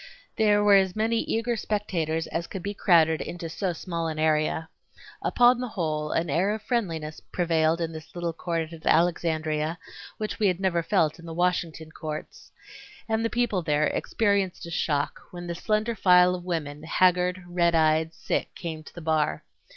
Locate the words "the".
5.59-5.67, 11.27-11.35, 13.23-13.29, 15.45-15.53, 18.95-19.01